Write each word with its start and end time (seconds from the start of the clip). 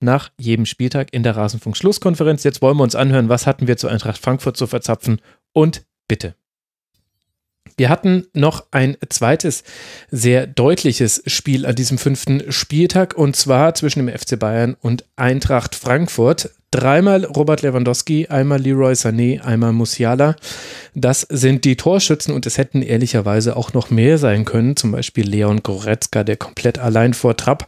nach 0.00 0.30
jedem 0.38 0.66
Spieltag 0.66 1.12
in 1.12 1.22
der 1.22 1.36
Rasenfunk-Schlusskonferenz. 1.36 2.44
Jetzt 2.44 2.62
wollen 2.62 2.76
wir 2.76 2.82
uns 2.84 2.94
anhören, 2.94 3.28
was 3.28 3.46
hatten 3.46 3.66
wir 3.66 3.76
zu 3.76 3.88
Eintracht 3.88 4.18
Frankfurt 4.18 4.56
zu 4.56 4.66
verzapfen 4.66 5.20
und 5.52 5.84
bitte. 6.06 6.34
Wir 7.78 7.90
hatten 7.90 8.26
noch 8.34 8.64
ein 8.72 8.96
zweites 9.08 9.62
sehr 10.10 10.48
deutliches 10.48 11.22
Spiel 11.26 11.64
an 11.64 11.76
diesem 11.76 11.96
fünften 11.96 12.50
Spieltag 12.50 13.16
und 13.16 13.36
zwar 13.36 13.74
zwischen 13.74 14.04
dem 14.04 14.16
FC 14.16 14.36
Bayern 14.36 14.76
und 14.80 15.04
Eintracht 15.14 15.76
Frankfurt. 15.76 16.50
Dreimal 16.70 17.24
Robert 17.24 17.62
Lewandowski, 17.62 18.26
einmal 18.26 18.60
Leroy 18.60 18.92
Sané, 18.92 19.40
einmal 19.40 19.72
Musiala. 19.72 20.36
Das 20.94 21.22
sind 21.22 21.64
die 21.64 21.76
Torschützen 21.76 22.34
und 22.34 22.44
es 22.46 22.58
hätten 22.58 22.82
ehrlicherweise 22.82 23.56
auch 23.56 23.72
noch 23.72 23.90
mehr 23.90 24.18
sein 24.18 24.44
können. 24.44 24.76
Zum 24.76 24.90
Beispiel 24.90 25.26
Leon 25.26 25.62
Goretzka, 25.62 26.24
der 26.24 26.36
komplett 26.36 26.78
allein 26.78 27.14
vor 27.14 27.36
Trapp 27.36 27.64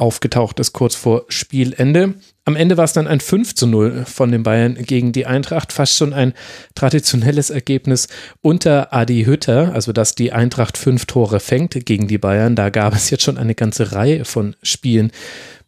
aufgetaucht 0.00 0.58
ist, 0.60 0.72
kurz 0.72 0.94
vor 0.94 1.24
Spielende. 1.28 2.14
Am 2.44 2.56
Ende 2.56 2.76
war 2.76 2.84
es 2.84 2.92
dann 2.92 3.06
ein 3.06 3.20
5 3.20 3.54
zu 3.54 3.66
0 3.66 4.04
von 4.06 4.32
den 4.32 4.42
Bayern 4.42 4.74
gegen 4.74 5.12
die 5.12 5.26
Eintracht. 5.26 5.72
Fast 5.72 5.96
schon 5.96 6.12
ein 6.12 6.32
traditionelles 6.74 7.50
Ergebnis 7.50 8.08
unter 8.40 8.94
Adi 8.94 9.24
Hütter, 9.24 9.72
also 9.74 9.92
dass 9.92 10.14
die 10.14 10.32
Eintracht 10.32 10.78
fünf 10.78 11.04
Tore 11.06 11.38
fängt 11.38 11.86
gegen 11.86 12.08
die 12.08 12.18
Bayern. 12.18 12.56
Da 12.56 12.70
gab 12.70 12.94
es 12.94 13.10
jetzt 13.10 13.22
schon 13.22 13.38
eine 13.38 13.54
ganze 13.54 13.92
Reihe 13.92 14.24
von 14.24 14.56
Spielen, 14.62 15.12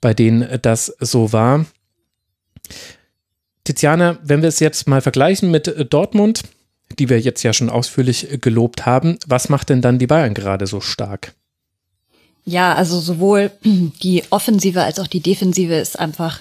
bei 0.01 0.15
denen 0.15 0.49
das 0.63 0.87
so 0.99 1.33
war. 1.33 1.67
Tiziana, 3.65 4.19
wenn 4.23 4.43
wir 4.43 4.49
es 4.49 4.59
jetzt 4.59 4.89
mal 4.89 5.01
vergleichen 5.01 5.51
mit 5.51 5.73
Dortmund, 5.91 6.43
die 6.99 7.09
wir 7.09 7.21
jetzt 7.21 7.43
ja 7.43 7.53
schon 7.53 7.71
ausführlich 7.71 8.41
gelobt 8.41 8.87
haben, 8.87 9.19
was 9.27 9.49
macht 9.49 9.69
denn 9.69 9.83
dann 9.83 9.99
die 9.99 10.07
Bayern 10.07 10.35
gerade 10.35 10.67
so 10.67 10.81
stark? 10.81 11.35
Ja, 12.45 12.75
also 12.75 12.99
sowohl 13.01 13.51
die 13.65 14.25
Offensive 14.31 14.83
als 14.83 14.99
auch 14.99 15.07
die 15.07 15.21
Defensive 15.21 15.75
ist 15.75 15.99
einfach 15.99 16.41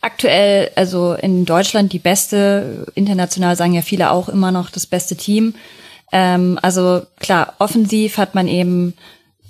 aktuell, 0.00 0.70
also 0.74 1.14
in 1.14 1.44
Deutschland 1.44 1.92
die 1.92 1.98
beste, 1.98 2.86
international 2.94 3.56
sagen 3.56 3.72
ja 3.72 3.82
viele 3.82 4.10
auch 4.10 4.28
immer 4.28 4.50
noch 4.50 4.70
das 4.70 4.86
beste 4.86 5.16
Team. 5.16 5.54
Ähm, 6.10 6.58
also 6.60 7.02
klar, 7.20 7.54
offensiv 7.58 8.18
hat 8.18 8.34
man 8.34 8.48
eben 8.48 8.94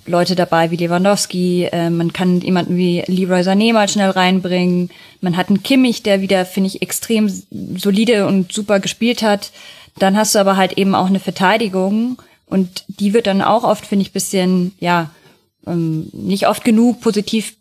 Leute 0.06 0.34
dabei 0.34 0.70
wie 0.70 0.76
Lewandowski, 0.76 1.64
äh, 1.70 1.88
man 1.88 2.12
kann 2.12 2.40
jemanden 2.40 2.76
wie 2.76 3.02
Leroy 3.06 3.40
Sané 3.40 3.72
mal 3.72 3.88
schnell 3.88 4.10
reinbringen, 4.10 4.90
man 5.20 5.36
hat 5.36 5.48
einen 5.48 5.62
Kimmich, 5.62 6.02
der 6.02 6.20
wieder, 6.20 6.44
finde 6.44 6.68
ich, 6.68 6.82
extrem 6.82 7.30
solide 7.76 8.26
und 8.26 8.52
super 8.52 8.80
gespielt 8.80 9.22
hat. 9.22 9.52
Dann 9.98 10.16
hast 10.16 10.34
du 10.34 10.38
aber 10.38 10.56
halt 10.56 10.72
eben 10.72 10.94
auch 10.94 11.06
eine 11.06 11.20
Verteidigung 11.20 12.20
und 12.46 12.84
die 12.88 13.14
wird 13.14 13.26
dann 13.26 13.42
auch 13.42 13.64
oft, 13.64 13.86
finde 13.86 14.02
ich, 14.02 14.12
bisschen, 14.12 14.74
ja, 14.80 15.10
ähm, 15.66 16.08
nicht 16.12 16.48
oft 16.48 16.64
genug 16.64 17.00
positiv 17.00 17.56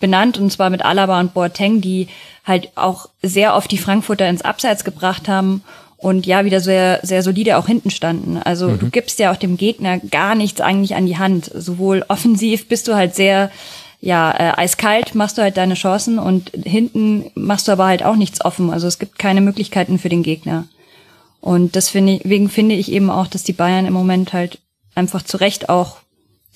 benannt 0.00 0.38
und 0.38 0.50
zwar 0.50 0.70
mit 0.70 0.84
Alaba 0.84 1.20
und 1.20 1.34
Boateng, 1.34 1.80
die 1.80 2.08
halt 2.44 2.70
auch 2.76 3.08
sehr 3.22 3.54
oft 3.54 3.70
die 3.70 3.78
Frankfurter 3.78 4.28
ins 4.28 4.42
Abseits 4.42 4.84
gebracht 4.84 5.28
haben 5.28 5.62
und 5.96 6.26
ja 6.26 6.44
wieder 6.44 6.60
sehr 6.60 7.00
sehr 7.02 7.22
solide 7.22 7.56
auch 7.56 7.66
hinten 7.66 7.90
standen. 7.90 8.38
Also 8.38 8.68
mhm. 8.68 8.78
du 8.78 8.90
gibst 8.90 9.18
ja 9.18 9.32
auch 9.32 9.36
dem 9.36 9.56
Gegner 9.56 9.98
gar 9.98 10.34
nichts 10.34 10.60
eigentlich 10.60 10.94
an 10.94 11.06
die 11.06 11.18
Hand. 11.18 11.50
Sowohl 11.54 12.04
offensiv 12.08 12.68
bist 12.68 12.88
du 12.88 12.94
halt 12.94 13.14
sehr 13.14 13.50
ja 14.00 14.30
äh, 14.30 14.52
eiskalt, 14.56 15.14
machst 15.14 15.38
du 15.38 15.42
halt 15.42 15.56
deine 15.56 15.74
Chancen 15.74 16.18
und 16.18 16.50
hinten 16.50 17.30
machst 17.34 17.68
du 17.68 17.72
aber 17.72 17.86
halt 17.86 18.04
auch 18.04 18.16
nichts 18.16 18.44
offen. 18.44 18.70
Also 18.70 18.86
es 18.86 18.98
gibt 18.98 19.18
keine 19.18 19.40
Möglichkeiten 19.40 19.98
für 19.98 20.08
den 20.10 20.22
Gegner. 20.22 20.66
Und 21.40 21.76
das 21.76 21.88
finde 21.90 22.14
ich, 22.14 22.22
deswegen 22.22 22.48
finde 22.48 22.74
ich 22.74 22.90
eben 22.90 23.10
auch, 23.10 23.28
dass 23.28 23.44
die 23.44 23.52
Bayern 23.52 23.86
im 23.86 23.92
Moment 23.92 24.32
halt 24.32 24.58
einfach 24.94 25.22
zu 25.22 25.36
Recht 25.36 25.68
auch 25.68 25.98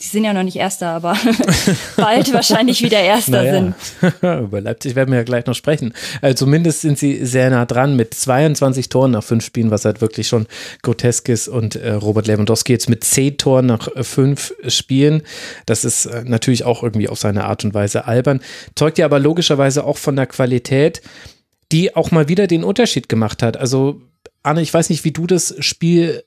die 0.00 0.06
sind 0.06 0.24
ja 0.24 0.32
noch 0.32 0.42
nicht 0.42 0.56
Erster, 0.56 0.88
aber 0.88 1.16
bald 1.96 2.32
wahrscheinlich 2.32 2.82
wieder 2.82 3.00
Erster 3.00 3.42
naja. 3.42 3.74
sind. 4.00 4.14
Über 4.22 4.60
Leipzig 4.60 4.94
werden 4.94 5.10
wir 5.10 5.18
ja 5.18 5.24
gleich 5.24 5.44
noch 5.46 5.54
sprechen. 5.54 5.92
Also 6.22 6.46
zumindest 6.46 6.80
sind 6.80 6.98
sie 6.98 7.24
sehr 7.26 7.50
nah 7.50 7.66
dran 7.66 7.96
mit 7.96 8.14
22 8.14 8.88
Toren 8.88 9.10
nach 9.10 9.22
fünf 9.22 9.44
Spielen, 9.44 9.70
was 9.70 9.84
halt 9.84 10.00
wirklich 10.00 10.28
schon 10.28 10.46
grotesk 10.82 11.28
ist. 11.28 11.48
Und 11.48 11.76
äh, 11.76 11.92
Robert 11.92 12.26
Lewandowski 12.26 12.72
jetzt 12.72 12.88
mit 12.88 13.04
zehn 13.04 13.36
Toren 13.36 13.66
nach 13.66 13.88
äh, 13.94 14.02
fünf 14.02 14.54
Spielen. 14.68 15.22
Das 15.66 15.84
ist 15.84 16.06
äh, 16.06 16.24
natürlich 16.24 16.64
auch 16.64 16.82
irgendwie 16.82 17.08
auf 17.08 17.18
seine 17.18 17.44
Art 17.44 17.64
und 17.64 17.74
Weise 17.74 18.06
albern. 18.06 18.40
Zeugt 18.76 18.96
ja 18.98 19.04
aber 19.04 19.18
logischerweise 19.18 19.84
auch 19.84 19.98
von 19.98 20.16
der 20.16 20.26
Qualität, 20.26 21.02
die 21.72 21.94
auch 21.94 22.10
mal 22.10 22.28
wieder 22.28 22.46
den 22.46 22.64
Unterschied 22.64 23.08
gemacht 23.10 23.42
hat. 23.42 23.58
Also 23.58 24.00
Anne, 24.42 24.62
ich 24.62 24.72
weiß 24.72 24.88
nicht, 24.88 25.04
wie 25.04 25.12
du 25.12 25.26
das 25.26 25.54
Spiel 25.58 26.24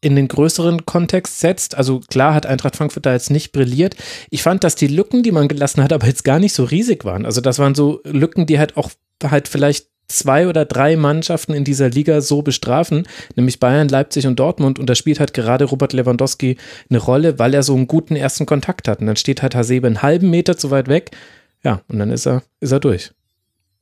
in 0.00 0.16
den 0.16 0.28
größeren 0.28 0.86
Kontext 0.86 1.40
setzt. 1.40 1.76
Also 1.76 2.00
klar 2.00 2.34
hat 2.34 2.46
Eintracht 2.46 2.76
Frankfurt 2.76 3.06
da 3.06 3.12
jetzt 3.12 3.30
nicht 3.30 3.52
brilliert. 3.52 3.96
Ich 4.30 4.42
fand, 4.42 4.62
dass 4.64 4.74
die 4.74 4.86
Lücken, 4.86 5.22
die 5.22 5.32
man 5.32 5.48
gelassen 5.48 5.82
hat, 5.82 5.92
aber 5.94 6.06
jetzt 6.06 6.24
gar 6.24 6.38
nicht 6.38 6.52
so 6.52 6.64
riesig 6.64 7.04
waren. 7.04 7.26
Also 7.26 7.40
das 7.40 7.58
waren 7.58 7.74
so 7.74 8.00
Lücken, 8.04 8.46
die 8.46 8.58
halt 8.58 8.76
auch 8.76 8.90
halt 9.24 9.48
vielleicht 9.48 9.88
zwei 10.08 10.46
oder 10.46 10.64
drei 10.64 10.96
Mannschaften 10.96 11.52
in 11.52 11.64
dieser 11.64 11.90
Liga 11.90 12.20
so 12.20 12.42
bestrafen, 12.42 13.08
nämlich 13.34 13.58
Bayern, 13.58 13.88
Leipzig 13.88 14.26
und 14.26 14.38
Dortmund. 14.38 14.78
Und 14.78 14.88
da 14.88 14.94
spielt 14.94 15.20
halt 15.20 15.34
gerade 15.34 15.64
Robert 15.64 15.92
Lewandowski 15.92 16.56
eine 16.88 16.98
Rolle, 16.98 17.38
weil 17.38 17.54
er 17.54 17.62
so 17.62 17.74
einen 17.74 17.88
guten 17.88 18.16
ersten 18.16 18.46
Kontakt 18.46 18.88
hat. 18.88 19.00
Und 19.00 19.06
dann 19.06 19.16
steht 19.16 19.42
halt 19.42 19.54
Hasebe 19.54 19.86
einen 19.86 20.02
halben 20.02 20.30
Meter 20.30 20.56
zu 20.56 20.70
weit 20.70 20.88
weg. 20.88 21.10
Ja, 21.64 21.82
und 21.88 21.98
dann 21.98 22.10
ist 22.10 22.26
er, 22.26 22.42
ist 22.60 22.72
er 22.72 22.80
durch. 22.80 23.12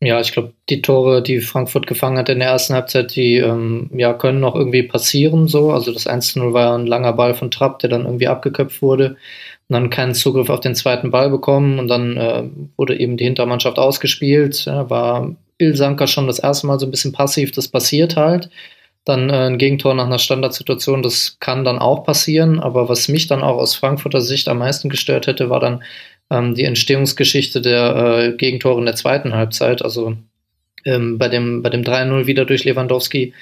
Ja, 0.00 0.20
ich 0.20 0.32
glaube, 0.32 0.52
die 0.68 0.82
Tore, 0.82 1.22
die 1.22 1.40
Frankfurt 1.40 1.86
gefangen 1.86 2.18
hat 2.18 2.28
in 2.28 2.40
der 2.40 2.48
ersten 2.48 2.74
Halbzeit, 2.74 3.14
die 3.16 3.36
ähm, 3.36 3.90
ja, 3.94 4.12
können 4.12 4.40
noch 4.40 4.54
irgendwie 4.54 4.82
passieren 4.82 5.48
so. 5.48 5.72
Also 5.72 5.92
das 5.92 6.06
1-0 6.06 6.52
war 6.52 6.76
ein 6.76 6.86
langer 6.86 7.14
Ball 7.14 7.34
von 7.34 7.50
Trapp, 7.50 7.78
der 7.78 7.88
dann 7.90 8.04
irgendwie 8.04 8.28
abgeköpft 8.28 8.82
wurde 8.82 9.16
und 9.68 9.72
dann 9.72 9.90
keinen 9.90 10.14
Zugriff 10.14 10.50
auf 10.50 10.60
den 10.60 10.74
zweiten 10.74 11.10
Ball 11.10 11.30
bekommen 11.30 11.78
und 11.78 11.88
dann 11.88 12.16
äh, 12.18 12.44
wurde 12.76 12.98
eben 12.98 13.16
die 13.16 13.24
Hintermannschaft 13.24 13.78
ausgespielt. 13.78 14.66
Ja, 14.66 14.90
war 14.90 15.34
Ilsanker 15.58 16.06
schon 16.06 16.26
das 16.26 16.38
erste 16.38 16.66
Mal 16.66 16.78
so 16.78 16.86
ein 16.86 16.90
bisschen 16.90 17.12
passiv, 17.12 17.52
das 17.52 17.68
passiert 17.68 18.16
halt. 18.16 18.50
Dann 19.04 19.30
äh, 19.30 19.46
ein 19.46 19.58
Gegentor 19.58 19.94
nach 19.94 20.06
einer 20.06 20.18
Standardsituation, 20.18 21.02
das 21.02 21.38
kann 21.40 21.64
dann 21.64 21.78
auch 21.78 22.04
passieren, 22.04 22.60
aber 22.60 22.88
was 22.88 23.08
mich 23.08 23.26
dann 23.26 23.42
auch 23.42 23.56
aus 23.56 23.74
Frankfurter 23.74 24.20
Sicht 24.20 24.48
am 24.48 24.58
meisten 24.58 24.90
gestört 24.90 25.26
hätte, 25.26 25.48
war 25.50 25.60
dann 25.60 25.82
ähm, 26.34 26.54
die 26.54 26.64
Entstehungsgeschichte 26.64 27.60
der 27.60 27.96
äh, 27.96 28.36
Gegentore 28.36 28.78
in 28.78 28.86
der 28.86 28.96
zweiten 28.96 29.34
Halbzeit. 29.34 29.82
Also 29.82 30.16
ähm, 30.84 31.18
bei 31.18 31.28
dem, 31.28 31.62
bei 31.62 31.70
dem 31.70 31.82
3-0 31.82 32.26
wieder 32.26 32.44
durch 32.44 32.64
Lewandowski. 32.64 33.32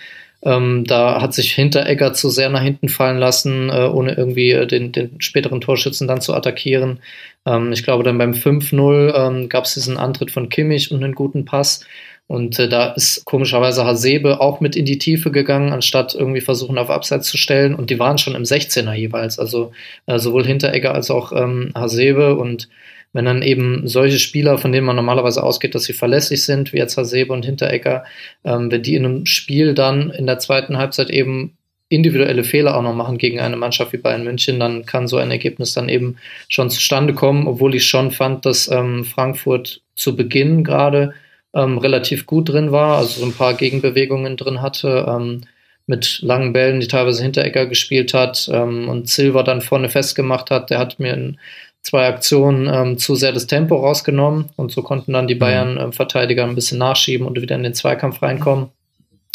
Ähm, 0.44 0.84
da 0.84 1.22
hat 1.22 1.34
sich 1.34 1.53
Hinteregger 1.53 2.15
zu 2.15 2.28
sehr 2.28 2.50
nach 2.50 2.62
hinten 2.62 2.89
fallen 2.89 3.18
lassen, 3.18 3.71
äh, 3.71 3.86
ohne 3.86 4.15
irgendwie 4.15 4.50
äh, 4.50 4.66
den, 4.66 4.91
den 4.91 5.21
späteren 5.21 5.60
Torschützen 5.60 6.09
dann 6.09 6.21
zu 6.21 6.34
attackieren. 6.34 6.98
Ähm, 7.47 7.72
ich 7.72 7.84
glaube, 7.84 8.03
dann 8.03 8.18
beim 8.18 8.33
5-0 8.33 9.15
ähm, 9.15 9.48
gab 9.48 9.65
es 9.65 9.74
diesen 9.74 9.98
Antritt 9.98 10.33
von 10.33 10.48
Kimmich 10.48 10.91
und 10.91 11.03
einen 11.03 11.15
guten 11.15 11.45
Pass. 11.45 11.86
Und 12.27 12.59
äh, 12.59 12.69
da 12.69 12.92
ist 12.92 13.24
komischerweise 13.24 13.84
Hasebe 13.84 14.41
auch 14.41 14.60
mit 14.60 14.74
in 14.77 14.84
die 14.84 14.98
Tiefe 14.98 15.30
gegangen, 15.30 15.72
anstatt 15.72 16.15
irgendwie 16.15 16.41
versuchen, 16.41 16.78
auf 16.78 16.91
Abseits 16.91 17.28
zu 17.28 17.36
stellen. 17.36 17.74
Und 17.74 17.91
die 17.91 17.98
waren 17.98 18.19
schon 18.19 18.34
im 18.34 18.45
16er 18.45 18.92
jeweils. 18.95 19.39
Also 19.39 19.72
äh, 20.07 20.19
sowohl 20.19 20.47
Hinteregger 20.47 20.95
als 20.95 21.10
auch 21.10 21.33
ähm, 21.33 21.72
Hasebe. 21.74 22.36
Und 22.36 22.69
wenn 23.13 23.27
dann 23.27 23.42
eben 23.42 23.86
solche 23.86 24.19
Spieler, 24.19 24.57
von 24.57 24.72
denen 24.72 24.86
man 24.86 24.97
normalerweise 24.97 25.42
ausgeht, 25.42 25.74
dass 25.74 25.84
sie 25.84 25.92
verlässlich 25.92 26.45
sind, 26.45 26.72
wie 26.72 26.78
jetzt 26.78 26.97
Hasebe 26.97 27.33
und 27.33 27.45
Hinteregger, 27.45 28.04
ähm, 28.45 28.71
wenn 28.71 28.83
die 28.83 28.95
in 28.95 29.04
einem 29.04 29.27
Spiel 29.27 29.74
dann 29.74 30.10
in 30.10 30.27
der 30.27 30.39
zweiten 30.39 30.78
Halbzeit 30.78 31.10
eben 31.10 31.57
individuelle 31.91 32.42
Fehler 32.42 32.74
auch 32.74 32.83
noch 32.83 32.95
machen 32.95 33.19
gegen 33.19 33.39
eine 33.39 33.57
Mannschaft 33.57 33.92
wie 33.92 33.98
Bayern 33.98 34.24
München, 34.24 34.59
dann 34.59 34.86
kann 34.86 35.09
so 35.09 35.19
ein 35.19 35.30
Ergebnis 35.30 35.74
dann 35.74 35.91
eben 35.91 36.16
schon 36.48 36.71
zustande 36.71 37.13
kommen, 37.13 37.47
obwohl 37.47 37.74
ich 37.74 37.86
schon 37.86 38.10
fand, 38.10 38.47
dass 38.47 38.71
ähm, 38.71 39.04
Frankfurt 39.04 39.83
zu 39.95 40.16
Beginn 40.16 40.65
gerade 40.65 41.13
ähm, 41.54 41.78
relativ 41.78 42.27
gut 42.27 42.49
drin 42.49 42.72
war, 42.72 42.99
also 42.99 43.21
so 43.21 43.27
ein 43.27 43.34
paar 43.34 43.54
Gegenbewegungen 43.54 44.37
drin 44.37 44.63
hatte, 44.63 45.07
ähm, 45.09 45.43
mit 45.87 46.21
langen 46.22 46.53
Bällen, 46.53 46.81
die 46.81 46.89
teilweise 46.89 47.22
Hinteregger 47.22 47.66
gespielt 47.66 48.15
hat 48.15 48.49
ähm, 48.53 48.89
und 48.89 49.09
Silva 49.09 49.43
dann 49.43 49.60
vorne 49.60 49.89
festgemacht 49.89 50.51
hat. 50.51 50.71
Der 50.71 50.78
hat 50.78 50.99
mir 50.99 51.13
in 51.13 51.39
zwei 51.83 52.07
Aktionen 52.07 52.71
ähm, 52.72 52.99
zu 52.99 53.16
sehr 53.16 53.33
das 53.33 53.47
Tempo 53.47 53.77
rausgenommen 53.77 54.51
und 54.57 54.71
so 54.71 54.83
konnten 54.83 55.13
dann 55.13 55.27
die 55.27 55.34
mhm. 55.34 55.41
Bayern-Verteidiger 55.41 56.45
ein 56.45 56.54
bisschen 56.54 56.78
nachschieben 56.78 57.27
und 57.27 57.41
wieder 57.41 57.57
in 57.57 57.65
den 57.65 57.75
Zweikampf 57.75 58.22
reinkommen. 58.22 58.69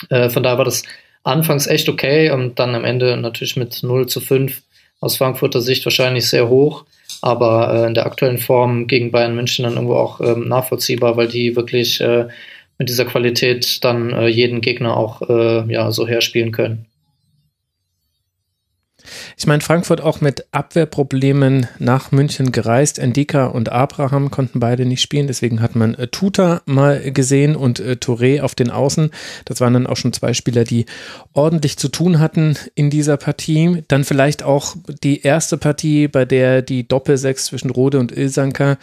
Äh, 0.10 0.30
von 0.30 0.44
daher 0.44 0.58
war 0.58 0.66
das 0.66 0.84
anfangs 1.24 1.68
echt 1.68 1.90
okay 1.90 2.32
und 2.32 2.58
dann 2.60 2.74
am 2.74 2.86
Ende 2.86 3.18
natürlich 3.18 3.58
mit 3.58 3.84
0 3.84 4.08
zu 4.08 4.22
5 4.22 4.62
aus 5.02 5.18
Frankfurter 5.18 5.62
Sicht 5.62 5.86
wahrscheinlich 5.86 6.28
sehr 6.28 6.48
hoch, 6.48 6.86
aber 7.22 7.74
äh, 7.74 7.88
in 7.88 7.94
der 7.94 8.06
aktuellen 8.06 8.38
Form 8.38 8.88
gegen 8.88 9.12
Bayern 9.12 9.36
München 9.36 9.64
dann 9.64 9.74
irgendwo 9.74 9.96
auch 9.96 10.22
ähm, 10.22 10.48
nachvollziehbar, 10.48 11.18
weil 11.18 11.28
die 11.28 11.56
wirklich 11.56 12.02
äh, 12.02 12.28
mit 12.78 12.90
dieser 12.90 13.06
Qualität 13.06 13.84
dann 13.84 14.12
äh, 14.12 14.28
jeden 14.28 14.62
Gegner 14.62 14.96
auch 14.96 15.22
äh, 15.28 15.72
ja, 15.72 15.92
so 15.92 16.08
herspielen 16.08 16.52
können. 16.52 16.86
Ich 19.38 19.48
meine, 19.48 19.62
Frankfurt 19.62 20.02
auch 20.02 20.22
mit 20.22 20.46
Abwehrproblemen 20.52 21.68
nach 21.80 22.12
München 22.12 22.52
gereist. 22.52 23.00
Endika 23.00 23.46
und 23.48 23.70
Abraham 23.70 24.32
konnten 24.32 24.60
beide 24.60 24.86
nicht 24.86 25.02
spielen. 25.02 25.28
Deswegen 25.28 25.62
hat 25.62 25.76
man 25.76 25.96
äh, 25.96 26.08
Tuta 26.08 26.62
mal 26.66 27.12
gesehen 27.12 27.56
und 27.56 27.80
äh, 27.80 27.98
Touré 28.00 28.42
auf 28.42 28.56
den 28.56 28.70
Außen. 28.70 29.12
Das 29.46 29.62
waren 29.62 29.74
dann 29.74 29.88
auch 29.88 29.98
schon 29.98 30.14
zwei 30.14 30.34
Spieler, 30.34 30.64
die 30.64 30.86
ordentlich 31.34 31.78
zu 31.78 31.90
tun 31.90 32.20
hatten 32.20 32.58
in 32.76 32.90
dieser 32.90 33.18
Partie. 33.18 33.84
Dann 33.88 34.04
vielleicht 34.04 34.44
auch 34.44 34.76
die 35.04 35.22
erste 35.22 35.58
Partie, 35.58 36.08
bei 36.08 36.26
der 36.26 36.62
die 36.62 36.88
Doppelsechs 36.88 37.46
zwischen 37.46 37.70
Rode 37.70 38.00
und 38.00 38.12
Ilsanker 38.16 38.78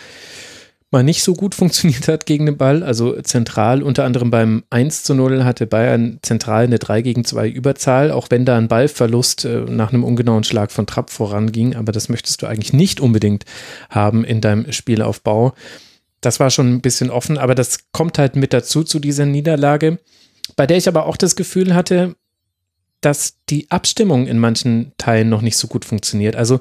mal 0.94 1.02
nicht 1.02 1.22
so 1.24 1.34
gut 1.34 1.54
funktioniert 1.54 2.08
hat 2.08 2.24
gegen 2.24 2.46
den 2.46 2.56
Ball. 2.56 2.82
Also 2.82 3.20
zentral, 3.20 3.82
unter 3.82 4.04
anderem 4.04 4.30
beim 4.30 4.64
1 4.70 5.02
zu 5.02 5.14
0 5.14 5.44
hatte 5.44 5.66
Bayern 5.66 6.20
zentral 6.22 6.64
eine 6.64 6.78
3 6.78 7.02
gegen 7.02 7.24
2 7.24 7.48
Überzahl, 7.48 8.10
auch 8.10 8.28
wenn 8.30 8.44
da 8.44 8.56
ein 8.56 8.68
Ballverlust 8.68 9.44
äh, 9.44 9.64
nach 9.68 9.92
einem 9.92 10.04
ungenauen 10.04 10.44
Schlag 10.44 10.70
von 10.70 10.86
Trapp 10.86 11.10
voranging. 11.10 11.74
Aber 11.74 11.92
das 11.92 12.08
möchtest 12.08 12.40
du 12.40 12.46
eigentlich 12.46 12.72
nicht 12.72 13.00
unbedingt 13.00 13.44
haben 13.90 14.24
in 14.24 14.40
deinem 14.40 14.72
Spielaufbau. 14.72 15.52
Das 16.20 16.40
war 16.40 16.50
schon 16.50 16.72
ein 16.72 16.80
bisschen 16.80 17.10
offen, 17.10 17.36
aber 17.36 17.54
das 17.54 17.90
kommt 17.92 18.18
halt 18.18 18.36
mit 18.36 18.54
dazu 18.54 18.82
zu 18.82 18.98
dieser 18.98 19.26
Niederlage, 19.26 19.98
bei 20.56 20.66
der 20.66 20.78
ich 20.78 20.88
aber 20.88 21.06
auch 21.06 21.18
das 21.18 21.36
Gefühl 21.36 21.74
hatte, 21.74 22.14
dass 23.04 23.36
die 23.50 23.70
Abstimmung 23.70 24.26
in 24.26 24.38
manchen 24.38 24.92
Teilen 24.96 25.28
noch 25.28 25.42
nicht 25.42 25.56
so 25.56 25.68
gut 25.68 25.84
funktioniert. 25.84 26.36
Also 26.36 26.60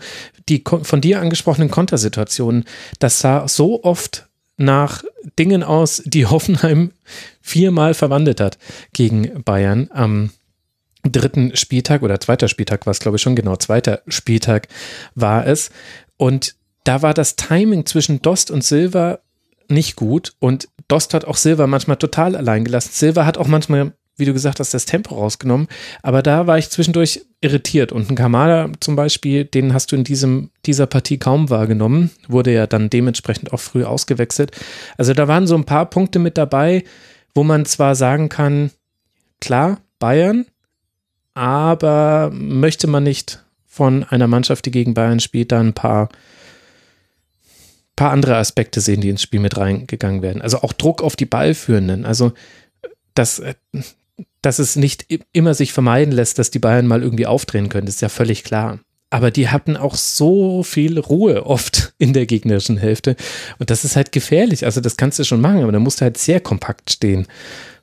die 0.50 0.64
von 0.84 1.02
dir 1.02 1.22
angesprochenen 1.22 1.72
Kontersituationen, 1.72 2.66
das 3.00 3.20
sah 3.20 3.48
so 3.48 3.84
oft 3.84 4.28
nach 4.58 5.04
Dingen 5.40 5.64
aus, 5.64 6.02
die 6.06 6.26
Hoffenheim 6.28 6.92
viermal 7.42 7.94
verwandelt 7.94 8.42
hat 8.42 8.58
gegen 8.92 9.44
Bayern 9.44 9.90
am 9.94 10.32
dritten 11.04 11.56
Spieltag 11.56 12.02
oder 12.02 12.20
zweiter 12.20 12.48
Spieltag 12.48 12.86
war 12.86 12.92
es, 12.92 13.00
glaube 13.00 13.18
ich, 13.18 13.22
schon 13.22 13.36
genau, 13.36 13.56
zweiter 13.58 14.02
Spieltag 14.08 14.68
war 15.16 15.46
es. 15.48 15.70
Und 16.18 16.56
da 16.84 17.02
war 17.02 17.14
das 17.14 17.36
Timing 17.36 17.86
zwischen 17.86 18.22
Dost 18.22 18.52
und 18.52 18.64
Silva 18.64 19.20
nicht 19.70 19.96
gut 19.96 20.34
und 20.40 20.68
Dost 20.88 21.14
hat 21.14 21.26
auch 21.26 21.38
Silva 21.38 21.68
manchmal 21.68 21.98
total 21.98 22.36
allein 22.36 22.66
gelassen. 22.66 22.90
Silva 22.92 23.26
hat 23.26 23.38
auch 23.38 23.48
manchmal 23.48 23.94
wie 24.18 24.26
du 24.26 24.34
gesagt 24.34 24.60
hast, 24.60 24.74
das 24.74 24.86
Tempo 24.86 25.16
rausgenommen. 25.16 25.68
Aber 26.02 26.22
da 26.22 26.46
war 26.46 26.58
ich 26.58 26.70
zwischendurch 26.70 27.26
irritiert. 27.42 27.92
Und 27.92 28.10
ein 28.10 28.16
Kamada 28.16 28.70
zum 28.80 28.96
Beispiel, 28.96 29.46
den 29.46 29.74
hast 29.74 29.92
du 29.92 29.96
in 29.96 30.04
diesem, 30.04 30.52
dieser 30.66 30.86
Partie 30.86 31.18
kaum 31.18 31.50
wahrgenommen, 31.50 32.12
wurde 32.28 32.54
ja 32.54 32.68
dann 32.68 32.90
dementsprechend 32.90 33.54
auch 33.54 33.60
früh 33.60 33.84
ausgewechselt. 33.84 34.52
Also 34.98 35.14
da 35.14 35.28
waren 35.28 35.48
so 35.48 35.56
ein 35.56 35.66
paar 35.66 35.90
Punkte 35.90 36.20
mit 36.20 36.38
dabei, 36.38 36.84
wo 37.34 37.44
man 37.44 37.66
zwar 37.66 37.96
sagen 37.96 38.30
kann, 38.30 38.72
klar, 39.42 39.80
Bayern, 40.00 40.46
aber 41.34 42.30
möchte 42.34 42.88
man 42.88 43.04
nicht 43.04 43.44
von 43.66 44.04
einer 44.04 44.28
Mannschaft, 44.28 44.66
die 44.66 44.72
gegen 44.72 44.94
Bayern 44.94 45.20
spielt, 45.20 45.52
da 45.52 45.60
ein 45.60 45.74
paar 45.74 46.10
paar 47.96 48.12
andere 48.12 48.38
Aspekte 48.38 48.82
sehen, 48.82 49.02
die 49.02 49.10
ins 49.10 49.22
Spiel 49.22 49.40
mit 49.40 49.58
reingegangen 49.58 50.22
werden. 50.22 50.42
Also 50.42 50.62
auch 50.62 50.74
Druck 50.74 51.04
auf 51.04 51.16
die 51.16 51.26
Ballführenden. 51.26 52.06
Also 52.06 52.34
das, 53.14 53.42
dass 54.42 54.60
es 54.60 54.76
nicht 54.76 55.06
immer 55.32 55.54
sich 55.54 55.74
vermeiden 55.74 56.14
lässt, 56.14 56.38
dass 56.38 56.52
die 56.52 56.60
Bayern 56.60 56.88
mal 56.88 57.02
irgendwie 57.02 57.26
aufdrehen 57.26 57.70
können, 57.70 57.88
ist 57.88 58.02
ja 58.02 58.10
völlig 58.10 58.44
klar. 58.44 58.80
Aber 59.10 59.30
die 59.30 59.50
hatten 59.50 59.78
auch 59.78 59.96
so 59.96 60.64
viel 60.64 61.00
Ruhe 61.00 61.46
oft 61.46 61.94
in 61.98 62.14
der 62.14 62.26
gegnerischen 62.26 62.78
Hälfte. 62.78 63.16
Und 63.60 63.70
das 63.70 63.86
ist 63.86 63.96
halt 63.96 64.12
gefährlich. 64.12 64.66
Also 64.66 64.82
das 64.82 64.98
kannst 64.98 65.20
du 65.20 65.24
schon 65.24 65.42
machen, 65.42 65.62
aber 65.62 65.72
da 65.72 65.80
musst 65.80 66.02
du 66.02 66.04
halt 66.04 66.18
sehr 66.18 66.40
kompakt 66.40 66.92
stehen. 66.92 67.28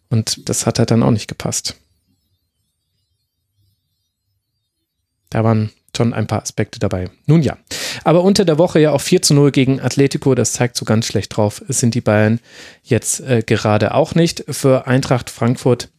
Und 0.09 0.49
das 0.49 0.67
hat 0.67 0.79
halt 0.79 0.91
dann 0.91 1.03
auch 1.03 1.13
nicht 1.13 1.29
gepasst. 1.29 1.77
Da 5.31 5.45
waren 5.45 5.71
schon 5.97 6.13
ein 6.13 6.27
paar 6.27 6.43
Aspekte 6.43 6.81
dabei. 6.81 7.11
Nun 7.27 7.43
ja. 7.43 7.57
Aber 8.05 8.23
unter 8.23 8.45
der 8.45 8.59
Woche 8.59 8.81
ja 8.81 8.93
auch 8.93 9.01
4 9.01 9.23
zu 9.23 9.35
0 9.35 9.53
gegen 9.53 9.81
Atletico, 9.81 10.35
das 10.35 10.53
zeigt 10.53 10.77
so 10.77 10.85
ganz 10.85 11.07
schlecht 11.07 11.37
drauf, 11.37 11.63
sind 11.69 11.95
die 11.95 12.01
Bayern 12.01 12.41
jetzt 12.83 13.21
äh, 13.21 13.43
gerade 13.45 13.95
auch 13.95 14.15
nicht. 14.15 14.45
Für 14.49 14.87
Eintracht 14.87 15.31
Frankfurt 15.31 15.91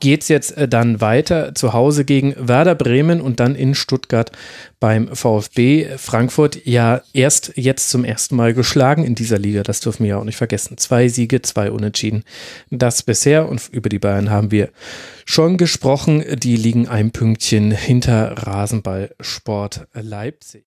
geht 0.00 0.22
es 0.22 0.28
jetzt 0.28 0.56
äh, 0.56 0.68
dann 0.68 1.00
weiter 1.00 1.54
zu 1.54 1.72
Hause 1.72 2.04
gegen 2.04 2.34
Werder 2.36 2.74
Bremen 2.74 3.20
und 3.20 3.40
dann 3.40 3.54
in 3.54 3.74
Stuttgart 3.74 4.32
beim 4.80 5.08
VfB 5.14 5.96
Frankfurt. 5.96 6.64
Ja, 6.66 7.02
erst 7.12 7.52
jetzt 7.56 7.90
zum 7.90 8.04
ersten 8.04 8.36
Mal 8.36 8.54
geschlagen 8.54 9.04
in 9.04 9.14
dieser 9.14 9.38
Liga, 9.38 9.62
das 9.62 9.80
dürfen 9.80 10.04
wir 10.04 10.10
ja 10.10 10.18
auch 10.18 10.24
nicht 10.24 10.36
vergessen. 10.36 10.78
Zwei 10.78 11.08
Siege, 11.08 11.42
zwei 11.42 11.70
Unentschieden. 11.70 12.24
Das 12.70 13.02
bisher 13.02 13.48
und 13.48 13.68
über 13.70 13.88
die 13.88 13.98
Bayern 13.98 14.30
haben 14.30 14.50
wir 14.50 14.70
schon 15.24 15.56
gesprochen. 15.56 16.24
Die 16.38 16.56
liegen 16.56 16.88
ein 16.88 17.10
Pünktchen 17.10 17.70
hinter 17.70 18.46
Rasenballsport 18.46 19.88
Leipzig. 19.94 20.66